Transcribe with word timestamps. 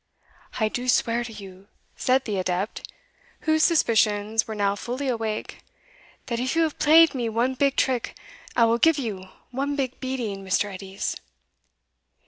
"I 0.59 0.67
do 0.67 0.89
swear 0.89 1.23
to 1.25 1.31
you," 1.31 1.67
said 1.95 2.25
the 2.25 2.39
adept, 2.39 2.91
whose 3.41 3.63
suspicions 3.63 4.47
were 4.47 4.55
now 4.55 4.75
fully 4.75 5.07
awake, 5.07 5.59
"that 6.25 6.39
if 6.39 6.55
you 6.55 6.63
have 6.63 6.79
played 6.79 7.13
me 7.13 7.29
one 7.29 7.53
big 7.53 7.75
trick, 7.75 8.17
I 8.55 8.65
will 8.65 8.79
give 8.79 8.97
you 8.97 9.29
one 9.51 9.75
big 9.75 9.99
beating, 9.99 10.43
Mr. 10.43 10.73
Edies." 10.73 11.17